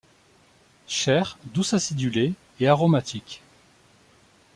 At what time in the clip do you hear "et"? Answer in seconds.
2.59-2.67